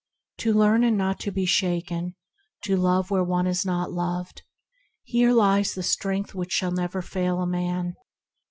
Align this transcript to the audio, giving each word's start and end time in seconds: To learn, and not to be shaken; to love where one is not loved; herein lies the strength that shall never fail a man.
To 0.39 0.51
learn, 0.51 0.83
and 0.83 0.97
not 0.97 1.19
to 1.19 1.31
be 1.31 1.45
shaken; 1.45 2.15
to 2.63 2.75
love 2.75 3.11
where 3.11 3.23
one 3.23 3.45
is 3.45 3.63
not 3.63 3.91
loved; 3.91 4.41
herein 5.05 5.35
lies 5.35 5.75
the 5.75 5.83
strength 5.83 6.31
that 6.33 6.51
shall 6.51 6.71
never 6.71 7.03
fail 7.03 7.39
a 7.39 7.45
man. 7.45 7.93